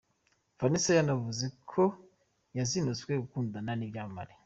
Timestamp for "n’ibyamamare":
3.75-4.33